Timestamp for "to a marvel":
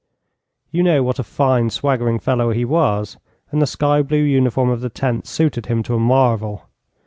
5.83-6.63